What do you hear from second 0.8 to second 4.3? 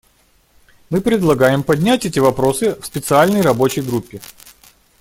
Мы предлагаем поднять эти вопросы в Специальной рабочей группе.